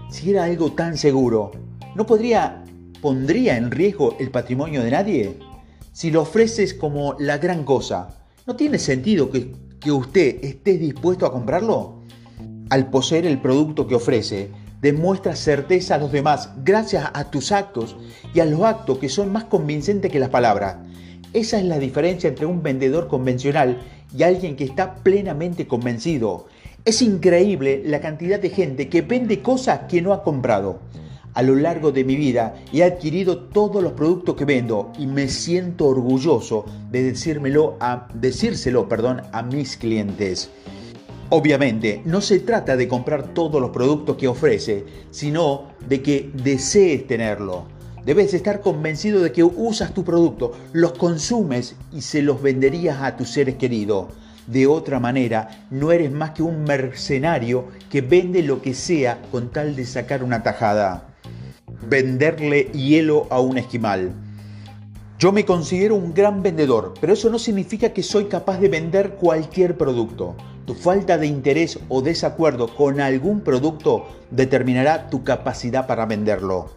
Si 0.08 0.30
era 0.30 0.44
algo 0.44 0.70
tan 0.70 0.96
seguro, 0.96 1.50
¿no 1.96 2.06
podría, 2.06 2.62
pondría 3.02 3.56
en 3.56 3.72
riesgo 3.72 4.14
el 4.20 4.30
patrimonio 4.30 4.84
de 4.84 4.90
nadie? 4.92 5.36
Si 5.90 6.12
lo 6.12 6.22
ofreces 6.22 6.74
como 6.74 7.16
la 7.18 7.38
gran 7.38 7.64
cosa, 7.64 8.15
¿No 8.46 8.54
tiene 8.54 8.78
sentido 8.78 9.28
que, 9.28 9.50
que 9.80 9.90
usted 9.90 10.36
esté 10.44 10.78
dispuesto 10.78 11.26
a 11.26 11.32
comprarlo? 11.32 12.02
Al 12.70 12.90
poseer 12.90 13.26
el 13.26 13.40
producto 13.40 13.88
que 13.88 13.96
ofrece, 13.96 14.50
demuestra 14.80 15.34
certeza 15.34 15.96
a 15.96 15.98
los 15.98 16.12
demás 16.12 16.50
gracias 16.62 17.10
a 17.12 17.28
tus 17.28 17.50
actos 17.50 17.96
y 18.32 18.38
a 18.38 18.44
los 18.44 18.62
actos 18.62 18.98
que 18.98 19.08
son 19.08 19.32
más 19.32 19.46
convincentes 19.46 20.12
que 20.12 20.20
las 20.20 20.28
palabras. 20.28 20.76
Esa 21.32 21.58
es 21.58 21.64
la 21.64 21.80
diferencia 21.80 22.28
entre 22.28 22.46
un 22.46 22.62
vendedor 22.62 23.08
convencional 23.08 23.82
y 24.16 24.22
alguien 24.22 24.54
que 24.54 24.62
está 24.62 24.94
plenamente 24.94 25.66
convencido. 25.66 26.46
Es 26.84 27.02
increíble 27.02 27.82
la 27.84 28.00
cantidad 28.00 28.38
de 28.38 28.50
gente 28.50 28.88
que 28.88 29.02
vende 29.02 29.42
cosas 29.42 29.80
que 29.88 30.00
no 30.02 30.12
ha 30.12 30.22
comprado 30.22 30.78
a 31.36 31.42
lo 31.42 31.54
largo 31.54 31.92
de 31.92 32.02
mi 32.02 32.16
vida 32.16 32.56
he 32.72 32.82
adquirido 32.82 33.36
todos 33.36 33.82
los 33.82 33.92
productos 33.92 34.36
que 34.36 34.46
vendo 34.46 34.90
y 34.98 35.06
me 35.06 35.28
siento 35.28 35.84
orgulloso 35.84 36.64
de 36.90 37.02
decírmelo 37.02 37.76
a, 37.78 38.08
decírselo 38.14 38.88
perdón, 38.88 39.20
a 39.32 39.42
mis 39.42 39.76
clientes. 39.76 40.50
Obviamente, 41.28 42.00
no 42.06 42.22
se 42.22 42.40
trata 42.40 42.74
de 42.74 42.88
comprar 42.88 43.34
todos 43.34 43.60
los 43.60 43.70
productos 43.70 44.16
que 44.16 44.28
ofrece, 44.28 44.86
sino 45.10 45.72
de 45.86 46.00
que 46.00 46.30
desees 46.32 47.06
tenerlo. 47.06 47.66
Debes 48.06 48.32
estar 48.32 48.62
convencido 48.62 49.20
de 49.20 49.32
que 49.32 49.44
usas 49.44 49.92
tu 49.92 50.04
producto, 50.04 50.52
los 50.72 50.94
consumes 50.94 51.76
y 51.92 52.00
se 52.00 52.22
los 52.22 52.40
venderías 52.40 53.02
a 53.02 53.14
tus 53.14 53.28
seres 53.28 53.56
queridos. 53.56 54.06
De 54.46 54.66
otra 54.66 55.00
manera, 55.00 55.66
no 55.70 55.92
eres 55.92 56.12
más 56.12 56.30
que 56.30 56.42
un 56.42 56.64
mercenario 56.64 57.66
que 57.90 58.00
vende 58.00 58.42
lo 58.42 58.62
que 58.62 58.72
sea 58.72 59.20
con 59.30 59.50
tal 59.50 59.76
de 59.76 59.84
sacar 59.84 60.22
una 60.22 60.42
tajada 60.42 61.05
venderle 61.88 62.64
hielo 62.72 63.26
a 63.30 63.40
un 63.40 63.58
esquimal. 63.58 64.12
Yo 65.18 65.32
me 65.32 65.46
considero 65.46 65.94
un 65.94 66.12
gran 66.12 66.42
vendedor, 66.42 66.92
pero 67.00 67.14
eso 67.14 67.30
no 67.30 67.38
significa 67.38 67.92
que 67.92 68.02
soy 68.02 68.26
capaz 68.26 68.58
de 68.58 68.68
vender 68.68 69.14
cualquier 69.14 69.78
producto. 69.78 70.34
Tu 70.66 70.74
falta 70.74 71.16
de 71.16 71.26
interés 71.26 71.78
o 71.88 72.02
desacuerdo 72.02 72.74
con 72.74 73.00
algún 73.00 73.40
producto 73.40 74.06
determinará 74.30 75.08
tu 75.08 75.24
capacidad 75.24 75.86
para 75.86 76.04
venderlo. 76.04 76.70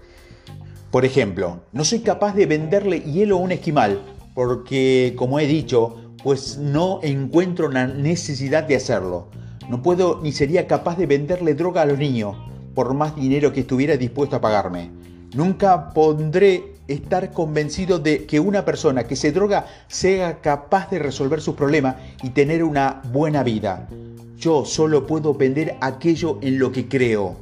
Por 0.92 1.06
ejemplo, 1.06 1.60
no 1.74 1.84
soy 1.84 2.00
capaz 2.00 2.34
de 2.34 2.46
venderle 2.46 3.02
hielo 3.02 3.38
a 3.38 3.42
un 3.42 3.52
esquimal 3.52 4.02
porque, 4.34 5.14
como 5.18 5.40
he 5.40 5.48
dicho, 5.48 5.98
pues 6.24 6.58
no 6.58 7.00
encuentro 7.04 7.70
la 7.70 7.88
necesidad 7.88 8.64
de 8.64 8.76
hacerlo. 8.76 9.28
No 9.70 9.82
puedo 9.82 10.22
ni 10.22 10.32
sería 10.32 10.66
capaz 10.66 10.98
de 10.98 11.08
venderle 11.08 11.56
droga 11.56 11.82
a 11.82 11.86
los 11.86 12.00
niños 12.00 12.38
por 12.80 12.94
más 12.94 13.14
dinero 13.14 13.52
que 13.52 13.60
estuviera 13.60 13.98
dispuesto 13.98 14.38
a 14.38 14.40
pagarme. 14.40 14.90
Nunca 15.34 15.90
pondré 15.90 16.76
estar 16.88 17.34
convencido 17.34 18.00
de 18.00 18.26
que 18.26 18.40
una 18.40 18.64
persona 18.64 19.04
que 19.04 19.18
se 19.18 19.34
droga 19.34 19.66
sea 19.90 20.40
capaz 20.40 20.90
de 20.90 21.00
resolver 21.00 21.42
sus 21.42 21.56
problemas 21.56 21.98
y 22.24 22.30
tener 22.30 22.64
una 22.64 23.02
buena 23.12 23.44
vida. 23.44 23.90
Yo 24.38 24.64
solo 24.64 25.06
puedo 25.06 25.34
vender 25.34 25.76
aquello 25.82 26.40
en 26.42 26.58
lo 26.58 26.72
que 26.72 26.88
creo. 26.88 27.36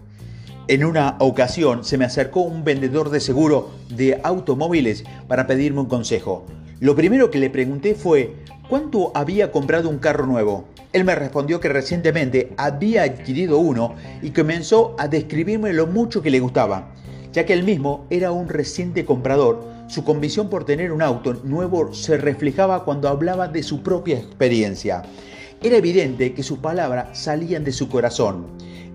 En 0.68 0.84
una 0.84 1.18
ocasión 1.20 1.84
se 1.84 2.00
me 2.00 2.06
acercó 2.06 2.42
un 2.42 2.64
vendedor 2.64 3.12
de 3.12 3.20
seguro 3.20 3.70
de 3.90 4.20
automóviles 4.24 5.04
para 5.28 5.46
pedirme 5.46 5.82
un 5.82 5.86
consejo. 5.86 6.48
Lo 6.80 6.96
primero 6.96 7.32
que 7.32 7.40
le 7.40 7.50
pregunté 7.50 7.96
fue, 7.96 8.36
¿cuánto 8.70 9.12
había 9.16 9.52
comprado 9.52 9.90
un 9.90 9.98
carro 9.98 10.28
nuevo? 10.28 10.66
Él 10.94 11.06
me 11.06 11.16
respondió 11.16 11.60
que 11.60 11.70
recientemente 11.70 12.54
había 12.56 13.02
adquirido 13.02 13.58
uno 13.58 13.96
y 14.22 14.30
comenzó 14.30 14.96
a 15.00 15.08
describirme 15.08 15.74
lo 15.74 15.88
mucho 15.88 16.22
que 16.22 16.30
le 16.30 16.40
gustaba. 16.40 16.94
Ya 17.34 17.48
que 17.48 17.54
él 17.54 17.64
mismo 17.64 18.06
era 18.12 18.32
un 18.32 18.48
reciente 18.48 19.06
comprador, 19.06 19.66
su 19.88 20.04
convicción 20.04 20.52
por 20.52 20.66
tener 20.66 20.92
un 20.92 21.02
auto 21.02 21.34
nuevo 21.44 21.96
se 21.96 22.16
reflejaba 22.16 22.84
cuando 22.84 23.10
hablaba 23.10 23.48
de 23.48 23.64
su 23.64 23.82
propia 23.82 24.20
experiencia. 24.20 25.02
Era 25.64 25.78
evidente 25.78 26.36
que 26.36 26.44
sus 26.44 26.60
palabras 26.60 27.18
salían 27.18 27.64
de 27.64 27.72
su 27.72 27.90
corazón. 27.90 28.46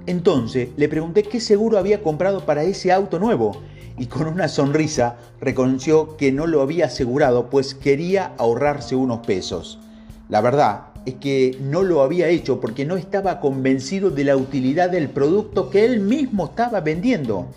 Entonces 0.07 0.69
le 0.77 0.89
pregunté 0.89 1.25
qué 1.25 1.41
seguro 1.41 1.79
había 1.79 2.01
comprado 2.01 2.47
para 2.47 2.63
ese 2.63 2.93
auto 2.93 3.19
nuevo 3.19 3.61
y 3.99 4.07
con 4.07 4.27
una 4.27 4.49
sonrisa 4.49 5.17
reconoció 5.41 6.17
que 6.17 6.33
no 6.33 6.47
lo 6.47 6.63
había 6.63 6.87
asegurado 6.87 7.51
pues 7.51 7.75
quería 7.75 8.33
ahorrarse 8.39 8.97
unos 8.97 9.27
pesos. 9.27 9.79
La 10.29 10.41
verdad 10.41 10.93
es 11.05 11.15
que 11.15 11.59
no 11.61 11.83
lo 11.83 12.03
había 12.03 12.29
hecho 12.29 12.61
porque 12.61 12.85
no 12.85 12.97
estaba 12.97 13.41
convencido 13.41 14.11
de 14.11 14.25
la 14.25 14.37
utilidad 14.37 14.91
del 14.91 15.09
producto 15.09 15.69
que 15.69 15.85
él 15.85 16.01
mismo 16.01 16.47
estaba 16.47 16.81
vendiendo. 16.81 17.49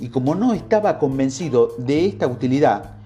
Y 0.00 0.08
como 0.08 0.34
no 0.34 0.52
estaba 0.52 0.98
convencido 0.98 1.74
de 1.78 2.06
esta 2.06 2.26
utilidad, 2.26 2.96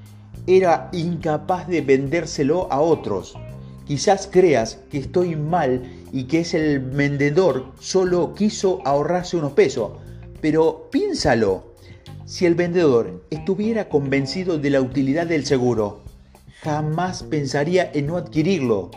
era 0.46 0.88
incapaz 0.92 1.68
de 1.68 1.80
vendérselo 1.80 2.70
a 2.72 2.80
otros. 2.80 3.34
Quizás 3.86 4.28
creas 4.30 4.78
que 4.90 4.98
estoy 4.98 5.36
mal 5.36 5.82
y 6.12 6.24
que 6.24 6.40
es 6.40 6.54
el 6.54 6.80
vendedor 6.80 7.66
solo 7.78 8.34
quiso 8.34 8.80
ahorrarse 8.84 9.36
unos 9.36 9.52
pesos, 9.52 9.92
pero 10.40 10.88
piénsalo. 10.90 11.73
Si 12.26 12.46
el 12.46 12.54
vendedor 12.54 13.26
estuviera 13.30 13.88
convencido 13.88 14.58
de 14.58 14.70
la 14.70 14.80
utilidad 14.80 15.26
del 15.26 15.44
seguro, 15.44 16.02
jamás 16.62 17.22
pensaría 17.22 17.90
en 17.92 18.06
no 18.06 18.16
adquirirlo 18.16 18.90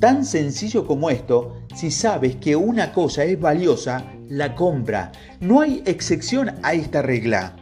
Tan 0.00 0.24
sencillo 0.24 0.86
como 0.86 1.08
esto, 1.08 1.62
si 1.74 1.90
sabes 1.90 2.36
que 2.36 2.56
una 2.56 2.92
cosa 2.92 3.24
es 3.24 3.40
valiosa, 3.40 4.04
la 4.28 4.56
compra. 4.56 5.12
No 5.40 5.60
hay 5.60 5.82
excepción 5.86 6.52
a 6.62 6.74
esta 6.74 7.00
regla. 7.00 7.56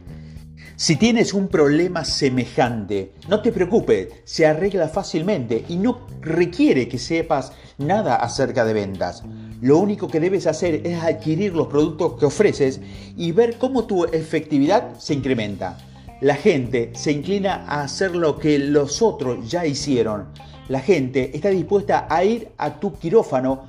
Si 0.76 0.96
tienes 0.96 1.34
un 1.34 1.48
problema 1.48 2.04
semejante, 2.04 3.12
no 3.28 3.42
te 3.42 3.52
preocupes, 3.52 4.08
se 4.24 4.46
arregla 4.46 4.88
fácilmente 4.88 5.64
y 5.68 5.76
no 5.76 6.06
requiere 6.22 6.88
que 6.88 6.98
sepas 6.98 7.52
nada 7.76 8.16
acerca 8.16 8.64
de 8.64 8.72
ventas. 8.72 9.22
Lo 9.62 9.78
único 9.78 10.08
que 10.08 10.20
debes 10.20 10.46
hacer 10.46 10.86
es 10.86 11.02
adquirir 11.02 11.54
los 11.54 11.68
productos 11.68 12.18
que 12.18 12.26
ofreces 12.26 12.82
y 13.16 13.32
ver 13.32 13.56
cómo 13.56 13.86
tu 13.86 14.04
efectividad 14.04 14.98
se 14.98 15.14
incrementa. 15.14 15.78
La 16.20 16.34
gente 16.34 16.90
se 16.94 17.12
inclina 17.12 17.64
a 17.66 17.82
hacer 17.82 18.14
lo 18.14 18.38
que 18.38 18.58
los 18.58 19.00
otros 19.00 19.50
ya 19.50 19.64
hicieron 19.64 20.26
la 20.68 20.80
gente 20.80 21.36
está 21.36 21.50
dispuesta 21.50 22.06
a 22.08 22.24
ir 22.24 22.48
a 22.56 22.78
tu 22.78 22.94
quirófano, 22.94 23.68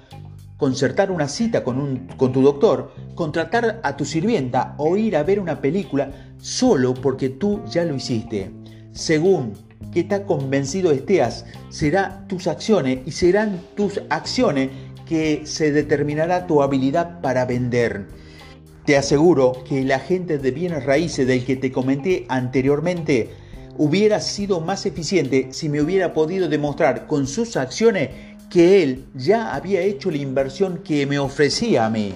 concertar 0.57 1.11
una 1.11 1.27
cita 1.27 1.63
con, 1.63 2.07
con 2.15 2.31
tu 2.31 2.41
doctor, 2.41 2.93
contratar 3.15 3.81
a 3.83 3.97
tu 3.97 4.05
sirvienta 4.05 4.75
o 4.77 4.95
ir 4.95 5.17
a 5.17 5.23
ver 5.23 5.39
una 5.39 5.59
película 5.59 6.11
solo 6.37 6.93
porque 6.93 7.29
tú 7.29 7.61
ya 7.65 7.83
lo 7.83 7.95
hiciste. 7.95 8.51
Según 8.91 9.53
que 9.91 10.03
tan 10.03 10.23
convencido 10.23 10.91
estés, 10.91 11.45
serán 11.69 12.27
tus 12.27 12.47
acciones 12.47 12.99
y 13.05 13.11
serán 13.11 13.59
tus 13.75 13.99
acciones 14.09 14.69
que 15.07 15.41
se 15.45 15.71
determinará 15.71 16.47
tu 16.47 16.61
habilidad 16.61 17.21
para 17.21 17.45
vender. 17.45 18.07
Te 18.85 18.97
aseguro 18.97 19.63
que 19.67 19.81
el 19.81 19.91
agente 19.91 20.37
de 20.37 20.51
bienes 20.51 20.85
raíces 20.85 21.25
del 21.25 21.45
que 21.45 21.55
te 21.55 21.71
comenté 21.71 22.25
anteriormente 22.27 23.29
hubiera 23.77 24.19
sido 24.19 24.59
más 24.59 24.85
eficiente 24.85 25.47
si 25.51 25.69
me 25.69 25.81
hubiera 25.81 26.13
podido 26.13 26.49
demostrar 26.49 27.07
con 27.07 27.25
sus 27.27 27.55
acciones 27.55 28.09
que 28.49 28.83
él 28.83 29.05
ya 29.15 29.55
había 29.55 29.81
hecho 29.81 30.11
la 30.11 30.17
inversión 30.17 30.79
que 30.83 31.05
me 31.05 31.17
ofrecía 31.17 31.85
a 31.85 31.89
mí. 31.89 32.13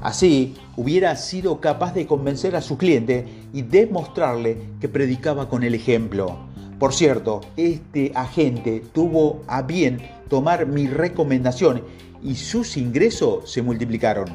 Así, 0.00 0.54
hubiera 0.76 1.16
sido 1.16 1.60
capaz 1.60 1.94
de 1.94 2.06
convencer 2.06 2.56
a 2.56 2.62
su 2.62 2.78
cliente 2.78 3.26
y 3.52 3.62
demostrarle 3.62 4.58
que 4.80 4.88
predicaba 4.88 5.48
con 5.48 5.62
el 5.62 5.74
ejemplo. 5.74 6.38
Por 6.78 6.92
cierto, 6.92 7.40
este 7.56 8.12
agente 8.14 8.82
tuvo 8.92 9.42
a 9.46 9.62
bien 9.62 9.98
tomar 10.28 10.66
mi 10.66 10.86
recomendación 10.86 11.82
y 12.24 12.34
sus 12.34 12.76
ingresos 12.76 13.50
se 13.50 13.62
multiplicaron. 13.62 14.26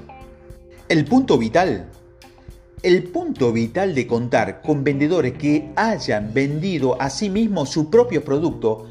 El 0.88 1.04
punto 1.04 1.38
vital 1.38 1.90
el 2.82 3.04
punto 3.04 3.52
vital 3.52 3.94
de 3.94 4.08
contar 4.08 4.62
con 4.62 4.86
vendedores 4.86 5.34
que 5.34 5.70
hayan 5.76 6.34
vendido 6.34 7.02
a 7.02 7.10
sí 7.10 7.30
mismos 7.30 7.72
su 7.72 7.90
propio 7.90 8.24
producto 8.24 8.88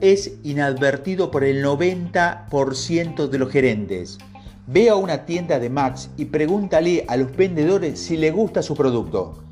es 0.00 0.34
inadvertido 0.44 1.32
por 1.32 1.42
el 1.42 1.64
90% 1.64 3.26
de 3.26 3.38
los 3.38 3.50
gerentes. 3.50 4.18
Ve 4.68 4.88
a 4.88 4.94
una 4.94 5.26
tienda 5.26 5.58
de 5.58 5.68
Max 5.68 6.10
y 6.16 6.26
pregúntale 6.26 7.04
a 7.08 7.16
los 7.16 7.36
vendedores 7.36 7.98
si 7.98 8.16
le 8.16 8.30
gusta 8.30 8.62
su 8.62 8.76
producto. 8.76 9.42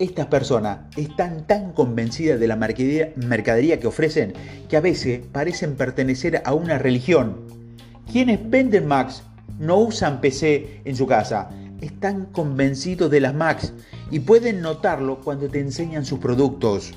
Estas 0.00 0.26
personas 0.26 0.80
están 0.96 1.46
tan 1.46 1.72
convencidas 1.74 2.40
de 2.40 2.48
la 2.48 2.56
mercadería 2.56 3.78
que 3.78 3.86
ofrecen 3.86 4.32
que 4.68 4.76
a 4.76 4.80
veces 4.80 5.20
parecen 5.30 5.76
pertenecer 5.76 6.42
a 6.44 6.54
una 6.54 6.78
religión. 6.78 7.51
Quienes 8.10 8.48
venden 8.48 8.86
Max 8.86 9.22
no 9.58 9.78
usan 9.78 10.20
PC 10.20 10.80
en 10.84 10.96
su 10.96 11.06
casa, 11.06 11.50
están 11.80 12.26
convencidos 12.26 13.10
de 13.10 13.20
las 13.20 13.34
Macs 13.34 13.72
y 14.10 14.20
pueden 14.20 14.60
notarlo 14.60 15.20
cuando 15.20 15.48
te 15.48 15.60
enseñan 15.60 16.04
sus 16.04 16.18
productos. 16.18 16.92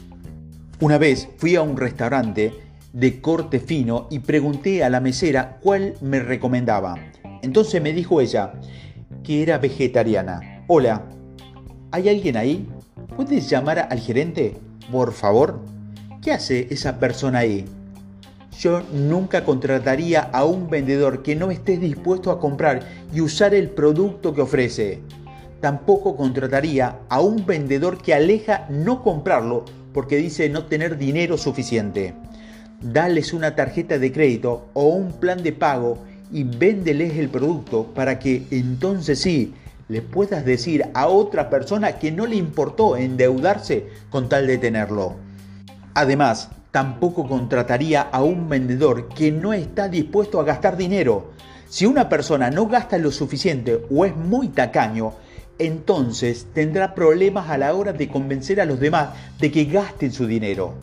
Una 0.79 0.97
vez 0.97 1.27
fui 1.37 1.55
a 1.55 1.61
un 1.61 1.77
restaurante 1.77 2.53
de 2.93 3.21
corte 3.21 3.59
fino 3.59 4.07
y 4.09 4.19
pregunté 4.19 4.83
a 4.83 4.89
la 4.89 4.99
mesera 4.99 5.57
cuál 5.61 5.95
me 6.01 6.19
recomendaba. 6.19 6.95
Entonces 7.41 7.81
me 7.81 7.93
dijo 7.93 8.21
ella 8.21 8.53
que 9.23 9.41
era 9.41 9.57
vegetariana. 9.57 10.63
Hola, 10.67 11.03
¿hay 11.91 12.09
alguien 12.09 12.37
ahí? 12.37 12.67
¿Puedes 13.15 13.49
llamar 13.49 13.87
al 13.89 13.99
gerente? 13.99 14.57
Por 14.91 15.13
favor. 15.13 15.61
¿Qué 16.21 16.31
hace 16.31 16.67
esa 16.69 16.99
persona 16.99 17.39
ahí? 17.39 17.65
Yo 18.59 18.81
nunca 18.93 19.43
contrataría 19.43 20.21
a 20.21 20.45
un 20.45 20.69
vendedor 20.69 21.23
que 21.23 21.35
no 21.35 21.51
esté 21.51 21.77
dispuesto 21.77 22.31
a 22.31 22.39
comprar 22.39 22.87
y 23.13 23.19
usar 23.19 23.53
el 23.53 23.69
producto 23.69 24.33
que 24.33 24.41
ofrece. 24.41 25.01
Tampoco 25.59 26.15
contrataría 26.15 26.99
a 27.09 27.21
un 27.21 27.45
vendedor 27.45 28.01
que 28.01 28.13
aleja 28.13 28.65
no 28.69 29.03
comprarlo 29.03 29.65
porque 29.93 30.17
dice 30.17 30.49
no 30.49 30.65
tener 30.65 30.97
dinero 30.97 31.37
suficiente. 31.37 32.13
Dales 32.81 33.33
una 33.33 33.55
tarjeta 33.55 33.97
de 33.97 34.11
crédito 34.11 34.67
o 34.73 34.87
un 34.87 35.11
plan 35.13 35.43
de 35.43 35.51
pago 35.51 35.97
y 36.31 36.43
véndeles 36.43 37.17
el 37.17 37.29
producto 37.29 37.87
para 37.93 38.19
que 38.19 38.43
entonces 38.51 39.19
sí 39.19 39.53
le 39.87 40.01
puedas 40.01 40.45
decir 40.45 40.85
a 40.93 41.07
otra 41.07 41.49
persona 41.49 41.99
que 41.99 42.11
no 42.11 42.25
le 42.25 42.35
importó 42.37 42.97
endeudarse 42.97 43.87
con 44.09 44.29
tal 44.29 44.47
de 44.47 44.57
tenerlo. 44.57 45.15
Además, 45.93 46.49
tampoco 46.75 47.25
contrataría 47.25 48.01
a 48.01 48.21
un 48.21 48.49
vendedor 48.49 49.07
que 49.07 49.31
no 49.31 49.53
está 49.53 49.87
dispuesto 49.87 50.41
a 50.41 50.43
gastar 50.43 50.75
dinero. 50.75 51.31
Si 51.69 51.85
una 51.85 52.09
persona 52.09 52.51
no 52.51 52.67
gasta 52.67 52.97
lo 52.97 53.13
suficiente 53.13 53.79
o 53.89 54.03
es 54.03 54.13
muy 54.13 54.49
tacaño, 54.49 55.13
entonces 55.57 56.47
tendrá 56.53 56.93
problemas 56.93 57.49
a 57.49 57.57
la 57.57 57.73
hora 57.73 57.93
de 57.93 58.09
convencer 58.09 58.59
a 58.59 58.65
los 58.65 58.81
demás 58.81 59.11
de 59.39 59.53
que 59.53 59.63
gasten 59.63 60.11
su 60.11 60.27
dinero. 60.27 60.73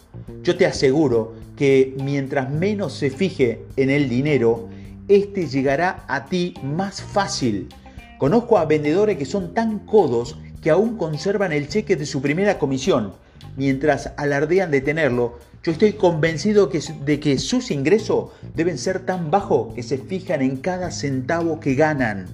Yo 0.42 0.56
te 0.56 0.64
aseguro 0.64 1.34
que 1.58 1.94
mientras 2.02 2.48
menos 2.48 2.94
se 2.94 3.10
fije 3.10 3.66
en 3.76 3.90
el 3.90 4.08
dinero, 4.08 4.70
este 5.08 5.46
llegará 5.46 6.06
a 6.08 6.24
ti 6.24 6.54
más 6.62 7.02
fácil. 7.02 7.68
Conozco 8.16 8.56
a 8.56 8.64
vendedores 8.64 9.18
que 9.18 9.26
son 9.26 9.52
tan 9.52 9.80
codos 9.80 10.38
que 10.62 10.70
aún 10.70 10.96
conservan 10.96 11.52
el 11.52 11.68
cheque 11.68 11.96
de 11.96 12.06
su 12.06 12.22
primera 12.22 12.58
comisión, 12.58 13.12
mientras 13.58 14.14
alardean 14.16 14.70
de 14.70 14.80
tenerlo 14.80 15.51
yo 15.62 15.70
estoy 15.70 15.92
convencido 15.92 16.70
de 17.04 17.20
que 17.20 17.38
sus 17.38 17.70
ingresos 17.70 18.30
deben 18.54 18.78
ser 18.78 19.06
tan 19.06 19.30
bajos 19.30 19.72
que 19.74 19.84
se 19.84 19.96
fijan 19.96 20.42
en 20.42 20.56
cada 20.56 20.90
centavo 20.90 21.60
que 21.60 21.76
ganan. 21.76 22.26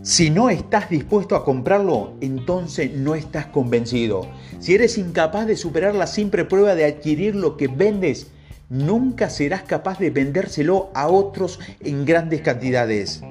Si 0.00 0.30
no 0.30 0.48
estás 0.48 0.88
dispuesto 0.88 1.36
a 1.36 1.44
comprarlo, 1.44 2.14
entonces 2.22 2.92
no 2.94 3.14
estás 3.14 3.46
convencido. 3.46 4.26
Si 4.58 4.74
eres 4.74 4.96
incapaz 4.96 5.46
de 5.46 5.56
superar 5.56 5.94
la 5.94 6.06
simple 6.06 6.46
prueba 6.46 6.74
de 6.74 6.86
adquirir 6.86 7.36
lo 7.36 7.58
que 7.58 7.68
vendes, 7.68 8.28
nunca 8.70 9.28
serás 9.28 9.62
capaz 9.62 9.98
de 9.98 10.08
vendérselo 10.08 10.90
a 10.94 11.08
otros 11.08 11.60
en 11.80 12.06
grandes 12.06 12.40
cantidades. 12.40 13.22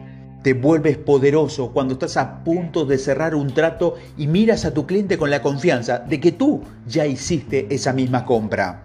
Te 0.43 0.53
vuelves 0.53 0.97
poderoso 0.97 1.71
cuando 1.71 1.93
estás 1.93 2.15
a 2.15 2.43
punto 2.43 2.85
de 2.85 2.99
cerrar 2.99 3.33
un 3.33 3.53
trato 3.53 3.95
y 4.17 4.27
miras 4.27 4.65
a 4.65 4.73
tu 4.73 4.85
cliente 4.85 5.17
con 5.17 5.31
la 5.31 5.41
confianza 5.41 5.97
de 5.97 6.19
que 6.19 6.31
tú 6.31 6.61
ya 6.87 7.07
hiciste 7.07 7.67
esa 7.71 7.91
misma 7.91 8.23
compra. 8.23 8.83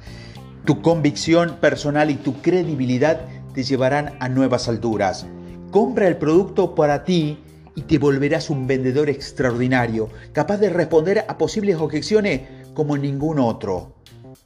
Tu 0.67 0.83
convicción 0.83 1.59
personal 1.61 2.11
y 2.11 2.17
tu 2.17 2.43
credibilidad 2.43 3.21
te 3.55 3.63
llevarán 3.63 4.17
a 4.19 4.29
nuevas 4.29 4.67
alturas. 4.67 5.25
Compra 5.71 6.09
el 6.09 6.17
producto 6.17 6.75
para 6.75 7.05
ti 7.05 7.39
y 7.77 7.83
te 7.83 7.99
volverás 7.99 8.51
un 8.51 8.67
vendedor 8.67 9.09
extraordinario, 9.09 10.09
capaz 10.33 10.57
de 10.57 10.71
responder 10.71 11.25
a 11.29 11.39
posibles 11.39 11.77
objeciones 11.77 12.41
como 12.75 12.99
ningún 12.99 13.39
otro. 13.39 13.95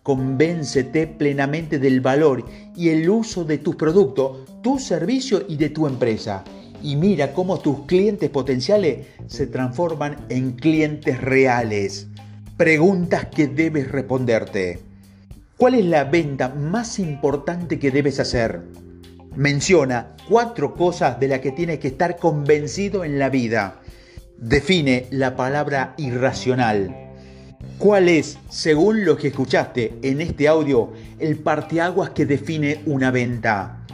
Convéncete 0.02 1.06
plenamente 1.06 1.78
del 1.78 2.02
valor 2.02 2.44
y 2.76 2.90
el 2.90 3.09
uso 3.09 3.44
de 3.44 3.56
tus 3.56 3.76
productos, 3.76 4.40
tu 4.61 4.78
servicio 4.78 5.44
y 5.48 5.56
de 5.56 5.70
tu 5.70 5.87
empresa. 5.87 6.44
Y 6.83 6.96
mira 6.96 7.33
cómo 7.33 7.61
tus 7.61 7.87
clientes 7.87 8.28
potenciales 8.28 9.06
se 9.26 9.46
transforman 9.46 10.18
en 10.28 10.52
clientes 10.52 11.18
reales. 11.18 12.09
Preguntas 12.59 13.24
que 13.35 13.46
debes 13.46 13.90
responderte. 13.90 14.89
¿Cuál 15.61 15.75
es 15.75 15.85
la 15.85 16.05
venta 16.05 16.49
más 16.49 16.99
importante 16.99 17.79
que 17.79 17.90
debes 17.90 18.18
hacer? 18.18 18.62
Menciona 19.37 20.16
cuatro 20.27 20.73
cosas 20.73 21.20
de 21.20 21.29
las 21.29 21.40
que 21.40 21.53
tienes 21.53 21.81
que 21.81 21.88
estar 21.88 22.16
convencido 22.16 23.05
en 23.05 23.18
la 23.18 23.29
vida. 23.29 23.83
Define 24.38 25.05
la 25.11 25.37
palabra 25.37 25.92
irracional. 25.99 26.96
¿Cuál 27.77 28.09
es, 28.09 28.38
según 28.49 29.05
lo 29.05 29.18
que 29.18 29.29
escuchaste 29.29 29.99
en 30.01 30.23
este 30.23 30.49
audio, 30.49 30.94
el 31.18 31.37
parteaguas 31.37 32.09
que 32.09 32.25
define 32.25 32.81
una 32.87 33.11
venta? 33.11 33.85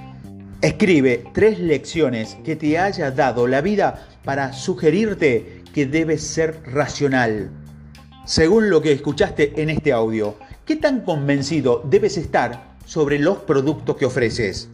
Escribe 0.61 1.25
tres 1.35 1.59
lecciones 1.59 2.37
que 2.45 2.55
te 2.55 2.79
haya 2.79 3.11
dado 3.11 3.49
la 3.49 3.61
vida 3.61 4.07
para 4.23 4.53
sugerirte 4.53 5.65
que 5.75 5.87
debes 5.87 6.23
ser 6.23 6.61
racional. 6.65 7.51
Según 8.25 8.71
lo 8.71 8.81
que 8.81 8.93
escuchaste 8.93 9.61
en 9.61 9.71
este 9.71 9.93
audio, 9.93 10.37
¿Qué 10.67 10.75
tan 10.75 11.03
convencido 11.03 11.81
debes 11.85 12.17
estar 12.17 12.75
sobre 12.85 13.21
los 13.21 13.39
productos 13.39 13.97
que 13.97 14.05
ofreces? 14.05 14.69